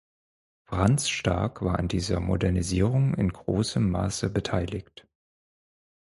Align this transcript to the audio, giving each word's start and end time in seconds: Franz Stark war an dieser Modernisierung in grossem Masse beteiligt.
Franz 0.63 1.09
Stark 1.09 1.61
war 1.63 1.77
an 1.77 1.87
dieser 1.87 2.19
Modernisierung 2.19 3.13
in 3.13 3.29
grossem 3.31 3.91
Masse 3.91 4.31
beteiligt. 4.31 5.07